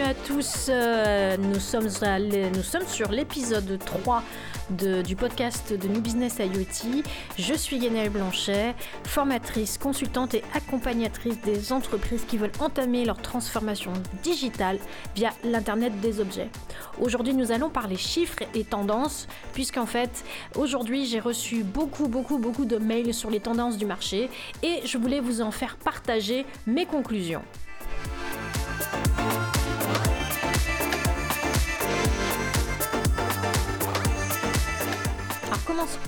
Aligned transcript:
à 0.00 0.14
tous, 0.14 0.66
euh, 0.68 1.36
nous, 1.36 1.60
sommes 1.60 1.88
sur 2.88 3.10
l'épisode 3.10 3.78
3 3.84 4.22
du 4.70 5.14
podcast 5.14 5.72
de 5.72 5.88
New 5.88 6.00
Business 6.00 6.38
IoT. 6.38 7.02
Je 7.38 7.54
suis 7.54 7.78
Guénelle 7.78 8.10
Blanchet, 8.10 8.74
formatrice, 9.04 9.78
consultante 9.78 10.34
et 10.34 10.42
accompagnatrice 10.54 11.40
des 11.42 11.72
entreprises 11.72 12.24
qui 12.24 12.38
veulent 12.38 12.52
entamer 12.60 13.04
leur 13.04 13.20
transformation 13.20 13.92
digitale 14.22 14.78
via 15.14 15.30
l'Internet 15.44 16.00
des 16.00 16.20
objets. 16.20 16.48
Aujourd'hui, 17.00 17.34
nous 17.34 17.52
allons 17.52 17.70
parler 17.70 17.96
chiffres 17.96 18.42
et 18.54 18.64
tendances, 18.64 19.28
puisqu'en 19.52 19.86
fait, 19.86 20.24
aujourd'hui, 20.56 21.06
j'ai 21.06 21.20
reçu 21.20 21.62
beaucoup, 21.62 22.08
beaucoup, 22.08 22.38
beaucoup 22.38 22.64
de 22.64 22.76
mails 22.76 23.12
sur 23.12 23.30
les 23.30 23.40
tendances 23.40 23.76
du 23.76 23.86
marché 23.86 24.30
et 24.62 24.80
je 24.84 24.98
voulais 24.98 25.20
vous 25.20 25.40
en 25.40 25.50
faire 25.50 25.76
partager 25.76 26.46
mes 26.66 26.86
conclusions. 26.86 27.42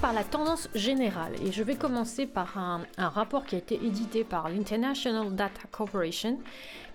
Par 0.00 0.12
la 0.12 0.24
tendance 0.24 0.68
générale. 0.74 1.32
Et 1.44 1.52
je 1.52 1.62
vais 1.62 1.74
commencer 1.74 2.26
par 2.26 2.56
un, 2.56 2.80
rapport 2.96 3.44
qui 3.44 3.56
a 3.56 3.58
été 3.58 3.74
édité 3.74 4.24
par 4.24 4.48
l'International 4.48 5.34
Data 5.34 5.60
Corporation 5.70 6.38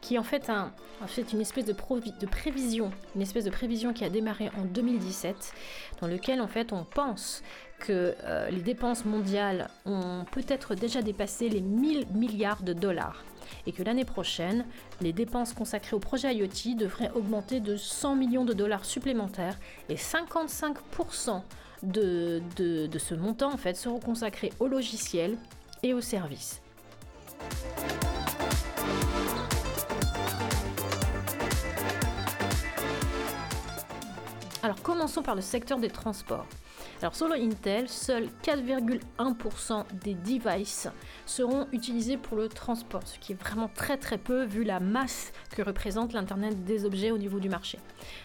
qui 0.01 0.17
en 0.17 0.23
fait, 0.23 0.49
un, 0.49 0.73
en 1.03 1.07
fait 1.07 1.31
une 1.31 1.41
espèce 1.41 1.65
de, 1.65 1.73
de, 1.73 2.25
prévision, 2.25 2.91
une 3.15 3.21
espèce 3.21 3.45
de 3.45 3.51
prévision 3.51 3.93
qui 3.93 4.03
a 4.03 4.09
démarré 4.09 4.49
en 4.57 4.63
2017 4.63 5.53
dans 6.01 6.07
lequel 6.07 6.41
en 6.41 6.47
fait 6.47 6.73
on 6.73 6.83
pense 6.83 7.43
que 7.79 8.15
euh, 8.23 8.49
les 8.49 8.61
dépenses 8.61 9.05
mondiales 9.05 9.69
ont 9.85 10.25
peut-être 10.31 10.73
déjà 10.73 11.03
dépassé 11.03 11.49
les 11.49 11.61
1000 11.61 12.07
milliards 12.13 12.63
de 12.63 12.73
dollars 12.73 13.23
et 13.67 13.73
que 13.73 13.83
l'année 13.83 14.05
prochaine, 14.05 14.65
les 15.01 15.13
dépenses 15.13 15.53
consacrées 15.53 15.95
au 15.95 15.99
projet 15.99 16.33
IoT 16.33 16.75
devraient 16.77 17.11
augmenter 17.13 17.59
de 17.59 17.77
100 17.77 18.15
millions 18.15 18.45
de 18.45 18.53
dollars 18.53 18.85
supplémentaires 18.85 19.57
et 19.89 19.95
55% 19.95 21.41
de, 21.83 22.41
de, 22.57 22.99
ce 22.99 23.15
montant 23.15 23.53
en 23.53 23.57
fait 23.57 23.75
seront 23.75 23.99
consacrés 23.99 24.51
au 24.59 24.67
logiciel 24.67 25.37
et 25.83 25.93
aux 25.93 26.01
services. 26.01 26.61
Alors 34.63 34.79
commençons 34.83 35.23
par 35.23 35.33
le 35.33 35.41
secteur 35.41 35.79
des 35.79 35.89
transports. 35.89 36.45
Alors 37.01 37.15
selon 37.15 37.33
Intel, 37.33 37.89
seuls 37.89 38.29
4,1% 38.43 39.85
des 40.03 40.13
devices 40.13 40.87
seront 41.25 41.67
utilisés 41.71 42.17
pour 42.17 42.37
le 42.37 42.47
transport, 42.47 43.01
ce 43.05 43.17
qui 43.17 43.31
est 43.31 43.35
vraiment 43.41 43.69
très 43.73 43.97
très 43.97 44.19
peu 44.19 44.43
vu 44.43 44.63
la 44.63 44.79
masse 44.79 45.33
que 45.55 45.63
représente 45.63 46.13
l'Internet 46.13 46.63
des 46.63 46.85
objets 46.85 47.09
au 47.09 47.17
niveau 47.17 47.39
du 47.39 47.49
marché. 47.49 47.79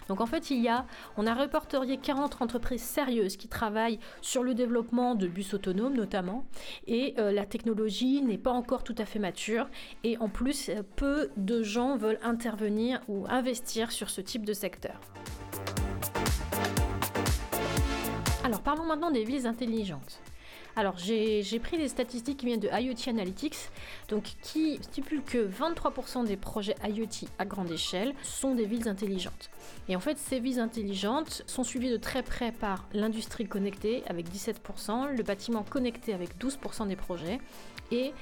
Donc 0.09 0.21
en 0.21 0.27
fait, 0.27 0.51
il 0.51 0.61
y 0.61 0.69
a, 0.69 0.85
on 1.17 1.27
a 1.27 1.33
répertorié 1.33 1.97
40 1.97 2.43
entreprises 2.43 2.83
sérieuses 2.83 3.39
qui 3.39 3.49
travaillent 3.49 3.99
sur 4.21 4.43
le 4.43 4.53
développement 4.53 5.15
de 5.15 5.29
bus 5.29 5.55
autonomes 5.55 5.95
notamment, 5.95 6.45
et 6.87 7.15
euh, 7.19 7.33
la 7.33 7.47
technologie 7.47 8.21
n'est 8.21 8.37
pas 8.37 8.53
encore 8.53 8.85
tout 8.85 8.95
à 8.99 9.07
fait 9.07 9.19
mature, 9.19 9.69
et 10.05 10.19
en 10.19 10.29
plus, 10.29 10.71
peu 10.97 11.31
de 11.39 11.63
gens 11.63 11.97
veulent 11.97 12.21
intervenir 12.23 13.01
ou 13.09 13.25
investir 13.31 13.91
sur 13.91 14.11
ce 14.11 14.21
type 14.21 14.45
de 14.45 14.53
secteur. 14.53 15.01
Alors 18.47 18.61
parlons 18.61 18.85
maintenant 18.85 19.11
des 19.11 19.25
villes 19.25 19.49
intelligentes. 19.49 20.21
Alors 20.77 20.99
j'ai 20.99 21.59
pris 21.59 21.79
des 21.79 21.89
statistiques 21.89 22.37
qui 22.37 22.47
viennent 22.47 22.61
de 22.61 22.69
IoT 22.69 23.09
Analytics, 23.09 23.57
donc 24.09 24.23
qui 24.41 24.79
stipulent 24.83 25.25
que 25.25 25.49
23% 25.49 26.25
des 26.25 26.37
projets 26.37 26.77
IoT 26.89 27.27
à 27.41 27.45
grande 27.45 27.73
échelle 27.73 28.15
sont 28.23 28.55
des 28.55 28.67
villes 28.67 28.87
intelligentes. 28.87 29.51
Et 29.89 29.97
en 29.97 30.01
fait, 30.01 30.17
ces 30.17 30.39
villes 30.39 30.61
intelligentes 30.61 31.43
sont 31.49 31.65
suivies 31.65 31.91
de 31.91 31.97
très 31.97 32.23
près 32.23 32.53
par 32.53 32.87
l'industrie 32.93 33.49
connectée 33.49 34.05
avec 34.07 34.29
17%, 34.31 35.17
le 35.17 35.23
bâtiment 35.25 35.65
connecté 35.65 36.15
avec 36.15 36.39
12% 36.39 36.87
des 36.87 36.95
projets, 36.95 37.41
et 37.91 38.13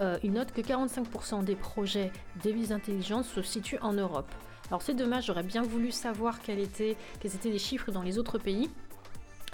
euh, 0.00 0.16
il 0.22 0.32
note 0.32 0.52
que 0.52 0.62
45% 0.62 1.44
des 1.44 1.56
projets 1.56 2.10
des 2.42 2.52
villes 2.52 2.72
intelligentes 2.72 3.26
se 3.26 3.42
situent 3.42 3.80
en 3.82 3.92
Europe. 3.92 4.32
Alors 4.70 4.80
c'est 4.80 4.94
dommage, 4.94 5.26
j'aurais 5.26 5.42
bien 5.42 5.60
voulu 5.60 5.90
savoir 5.92 6.40
quels 6.40 6.60
étaient 6.60 6.96
les 7.44 7.58
chiffres 7.58 7.92
dans 7.92 8.02
les 8.02 8.18
autres 8.18 8.38
pays. 8.38 8.70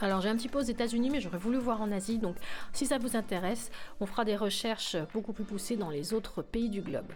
Alors 0.03 0.21
j'ai 0.21 0.29
un 0.29 0.37
petit 0.37 0.49
peu 0.49 0.59
aux 0.59 0.63
États-Unis, 0.63 1.11
mais 1.11 1.21
j'aurais 1.21 1.39
voulu 1.39 1.59
voir 1.59 1.83
en 1.83 1.93
Asie. 1.93 2.19
Donc 2.19 2.37
si 2.73 2.87
ça 2.87 2.99
vous 2.99 3.17
intéresse, 3.17 3.71
on 4.01 4.07
fera 4.07 4.25
des 4.25 4.37
recherches 4.37 4.97
beaucoup 5.13 5.33
plus 5.33 5.45
poussées 5.45 5.77
dans 5.77 5.91
les 5.91 6.15
autres 6.15 6.43
pays 6.43 6.71
du 6.71 6.81
globe. 6.81 7.13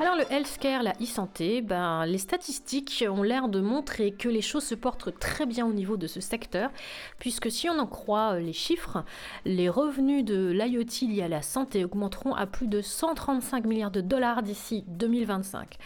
Alors 0.00 0.14
le 0.14 0.32
healthcare, 0.32 0.84
la 0.84 0.92
e-santé, 1.02 1.60
ben, 1.60 2.06
les 2.06 2.18
statistiques 2.18 3.04
ont 3.10 3.24
l'air 3.24 3.48
de 3.48 3.60
montrer 3.60 4.12
que 4.12 4.28
les 4.28 4.42
choses 4.42 4.62
se 4.62 4.76
portent 4.76 5.18
très 5.18 5.44
bien 5.44 5.66
au 5.66 5.72
niveau 5.72 5.96
de 5.96 6.06
ce 6.06 6.20
secteur, 6.20 6.70
puisque 7.18 7.50
si 7.50 7.68
on 7.68 7.80
en 7.80 7.86
croit 7.88 8.34
euh, 8.34 8.38
les 8.38 8.52
chiffres, 8.52 9.04
les 9.44 9.68
revenus 9.68 10.24
de 10.24 10.52
l'IoT 10.52 11.08
liés 11.08 11.24
à 11.24 11.28
la 11.28 11.42
santé 11.42 11.84
augmenteront 11.84 12.32
à 12.36 12.46
plus 12.46 12.68
de 12.68 12.80
135 12.80 13.66
milliards 13.66 13.90
de 13.90 14.00
dollars 14.00 14.44
d'ici 14.44 14.84
2025. 14.86 15.78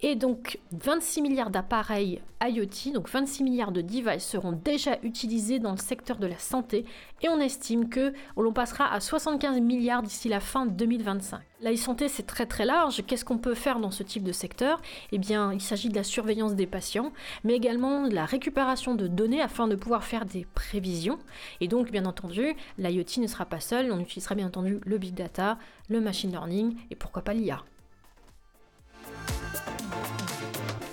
Et 0.00 0.14
donc 0.14 0.60
26 0.70 1.22
milliards 1.22 1.50
d'appareils 1.50 2.20
IoT, 2.40 2.92
donc 2.94 3.08
26 3.08 3.42
milliards 3.42 3.72
de 3.72 3.80
devices 3.80 4.24
seront 4.24 4.52
déjà 4.52 4.96
utilisés 5.02 5.58
dans 5.58 5.72
le 5.72 5.76
secteur 5.76 6.18
de 6.18 6.26
la 6.28 6.38
santé 6.38 6.84
et 7.20 7.28
on 7.28 7.40
estime 7.40 7.88
que 7.88 8.12
l'on 8.36 8.52
passera 8.52 8.92
à 8.92 9.00
75 9.00 9.60
milliards 9.60 10.04
d'ici 10.04 10.28
la 10.28 10.38
fin 10.38 10.66
2025. 10.66 11.40
La 11.62 11.72
e-santé 11.72 12.06
c'est 12.06 12.22
très 12.22 12.46
très 12.46 12.64
large, 12.64 13.02
qu'est-ce 13.08 13.24
qu'on 13.24 13.38
peut 13.38 13.54
faire 13.54 13.80
dans 13.80 13.90
ce 13.90 14.04
type 14.04 14.22
de 14.22 14.30
secteur? 14.30 14.80
Eh 15.10 15.18
bien 15.18 15.52
il 15.52 15.60
s'agit 15.60 15.88
de 15.88 15.96
la 15.96 16.04
surveillance 16.04 16.54
des 16.54 16.68
patients, 16.68 17.12
mais 17.42 17.54
également 17.54 18.06
de 18.06 18.14
la 18.14 18.24
récupération 18.24 18.94
de 18.94 19.08
données 19.08 19.42
afin 19.42 19.66
de 19.66 19.74
pouvoir 19.74 20.04
faire 20.04 20.26
des 20.26 20.46
prévisions. 20.54 21.18
Et 21.60 21.66
donc 21.66 21.90
bien 21.90 22.06
entendu, 22.06 22.54
l'IoT 22.78 23.20
ne 23.20 23.26
sera 23.26 23.46
pas 23.46 23.58
seul, 23.58 23.90
on 23.90 23.98
utilisera 23.98 24.36
bien 24.36 24.46
entendu 24.46 24.78
le 24.84 24.98
big 24.98 25.14
data, 25.14 25.58
le 25.88 26.00
machine 26.00 26.30
learning 26.30 26.76
et 26.92 26.94
pourquoi 26.94 27.22
pas 27.22 27.34
l'IA. 27.34 27.64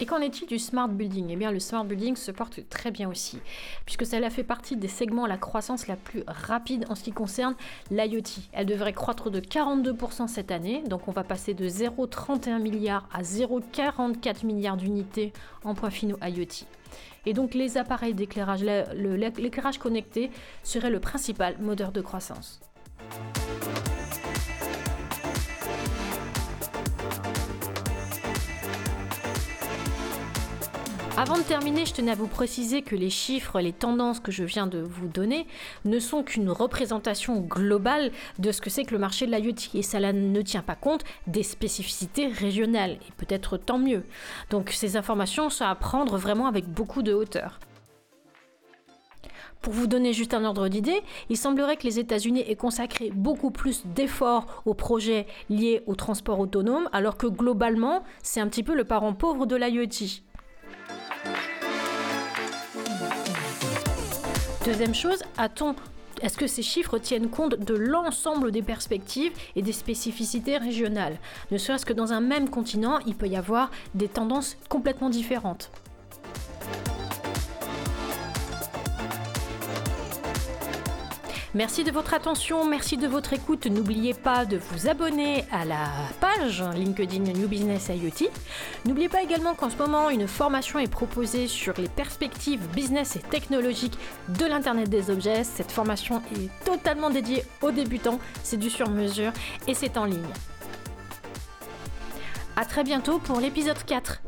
Et 0.05 0.07
qu'en 0.07 0.21
est-il 0.21 0.47
du 0.47 0.59
smart 0.59 0.87
building? 0.87 1.29
Eh 1.31 1.35
bien, 1.35 1.49
le 1.49 1.59
smart 1.59 1.83
building 1.83 2.15
se 2.15 2.29
porte 2.29 2.59
très 2.69 2.91
bien 2.91 3.09
aussi, 3.09 3.39
puisque 3.85 4.05
cela 4.05 4.29
fait 4.29 4.43
partie 4.43 4.75
des 4.75 4.87
segments 4.87 5.23
à 5.23 5.27
la 5.27 5.37
croissance 5.37 5.87
la 5.87 5.95
plus 5.95 6.21
rapide 6.27 6.85
en 6.89 6.93
ce 6.93 7.01
qui 7.01 7.11
concerne 7.11 7.55
l'IoT. 7.89 8.21
Elle 8.53 8.67
devrait 8.67 8.93
croître 8.93 9.31
de 9.31 9.39
42% 9.39 10.27
cette 10.27 10.51
année, 10.51 10.83
donc 10.83 11.07
on 11.07 11.11
va 11.11 11.23
passer 11.23 11.55
de 11.55 11.67
0,31 11.67 12.59
milliards 12.59 13.09
à 13.11 13.23
0,44 13.23 14.45
milliards 14.45 14.77
d'unités 14.77 15.33
en 15.63 15.73
points 15.73 15.89
finaux 15.89 16.19
IoT. 16.21 16.67
Et 17.25 17.33
donc 17.33 17.55
les 17.55 17.79
appareils 17.79 18.13
d'éclairage, 18.13 18.63
l'éclairage 18.93 19.79
connecté 19.79 20.29
serait 20.61 20.91
le 20.91 20.99
principal 20.99 21.55
moteur 21.59 21.91
de 21.91 22.01
croissance. 22.01 22.59
Avant 31.17 31.37
de 31.37 31.43
terminer, 31.43 31.85
je 31.85 31.93
tenais 31.93 32.11
à 32.11 32.15
vous 32.15 32.27
préciser 32.27 32.81
que 32.81 32.93
les 32.93 33.09
chiffres, 33.09 33.61
les 33.61 33.71
tendances 33.71 34.19
que 34.19 34.33
je 34.33 34.43
viens 34.43 34.67
de 34.67 34.79
vous 34.79 35.07
donner 35.07 35.47
ne 35.85 35.97
sont 35.97 36.23
qu'une 36.23 36.49
représentation 36.49 37.39
globale 37.39 38.11
de 38.37 38.51
ce 38.51 38.59
que 38.59 38.69
c'est 38.69 38.83
que 38.83 38.91
le 38.91 38.99
marché 38.99 39.25
de 39.25 39.31
l'IoT 39.31 39.55
et 39.75 39.81
ça 39.81 39.99
ne 40.11 40.41
tient 40.41 40.61
pas 40.61 40.75
compte 40.75 41.05
des 41.27 41.43
spécificités 41.43 42.27
régionales 42.27 42.91
et 43.07 43.11
peut-être 43.15 43.55
tant 43.55 43.79
mieux. 43.79 44.03
Donc 44.49 44.71
ces 44.71 44.97
informations 44.97 45.49
sont 45.49 45.63
à 45.63 45.73
prendre 45.75 46.17
vraiment 46.17 46.47
avec 46.47 46.67
beaucoup 46.67 47.01
de 47.01 47.13
hauteur. 47.13 47.61
Pour 49.61 49.71
vous 49.71 49.87
donner 49.87 50.11
juste 50.11 50.33
un 50.33 50.43
ordre 50.43 50.67
d'idée, 50.67 51.01
il 51.29 51.37
semblerait 51.37 51.77
que 51.77 51.87
les 51.87 51.97
États-Unis 51.97 52.43
aient 52.45 52.57
consacré 52.57 53.09
beaucoup 53.15 53.51
plus 53.51 53.85
d'efforts 53.85 54.63
aux 54.65 54.73
projets 54.73 55.27
liés 55.49 55.81
au 55.87 55.95
transport 55.95 56.41
autonome, 56.41 56.89
alors 56.91 57.15
que 57.15 57.27
globalement, 57.27 58.03
c'est 58.21 58.41
un 58.41 58.49
petit 58.49 58.63
peu 58.63 58.75
le 58.75 58.83
parent 58.83 59.13
pauvre 59.13 59.45
de 59.45 59.55
l'IoT. 59.55 60.25
Deuxième 64.65 64.95
chose, 64.95 65.21
est-ce 66.23 66.37
que 66.39 66.47
ces 66.47 66.63
chiffres 66.63 66.97
tiennent 66.97 67.29
compte 67.29 67.59
de 67.59 67.75
l'ensemble 67.75 68.51
des 68.51 68.63
perspectives 68.63 69.31
et 69.55 69.61
des 69.61 69.71
spécificités 69.71 70.57
régionales? 70.57 71.19
Ne 71.51 71.59
serait-ce 71.59 71.85
que 71.85 71.93
dans 71.93 72.13
un 72.13 72.19
même 72.19 72.49
continent, 72.49 72.97
il 73.05 73.13
peut 73.13 73.27
y 73.27 73.35
avoir 73.35 73.69
des 73.93 74.07
tendances 74.07 74.57
complètement 74.67 75.11
différentes. 75.11 75.69
Merci 81.55 81.85
de 81.85 81.91
votre 81.91 82.13
attention, 82.13 82.65
merci 82.65 82.97
de 82.97 83.07
votre 83.07 83.31
écoute. 83.31 83.67
N'oubliez 83.67 84.13
pas 84.13 84.45
de 84.45 84.57
vous 84.57 84.89
abonner 84.89 85.45
à 85.53 85.63
la 85.63 85.87
page 86.19 86.61
LinkedIn 86.61 87.31
New 87.31 87.47
Business 87.47 87.87
IoT. 87.87 88.29
N'oubliez 88.85 89.07
pas 89.07 89.23
également 89.23 89.55
qu'en 89.55 89.69
ce 89.69 89.77
moment, 89.77 90.09
une 90.09 90.27
formation 90.27 90.79
est 90.79 90.91
proposée 90.91 91.47
sur 91.47 91.73
les 91.77 91.87
perspectives 91.87 92.59
business 92.75 93.15
et 93.15 93.21
technologiques 93.21 93.97
de 94.27 94.45
l'Internet 94.45 94.89
des 94.89 95.09
objets. 95.09 95.45
Cette 95.45 95.71
formation 95.71 96.21
est 96.35 96.49
totalement 96.65 97.09
dédiée 97.09 97.45
aux 97.61 97.71
débutants, 97.71 98.19
c'est 98.43 98.57
du 98.57 98.69
sur 98.69 98.89
mesure 98.89 99.31
et 99.65 99.73
c'est 99.73 99.95
en 99.95 100.03
ligne. 100.03 100.27
À 102.57 102.65
très 102.65 102.83
bientôt 102.83 103.17
pour 103.19 103.39
l'épisode 103.39 103.81
4. 103.85 104.21